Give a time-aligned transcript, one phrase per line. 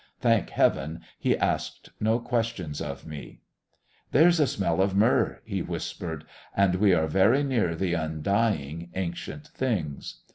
[0.19, 3.41] Thank heaven, he asked no questions of me.
[4.11, 6.23] "There's a smell of myrrh," he whispered,
[6.57, 10.21] "and we are very near the undying, ancient things."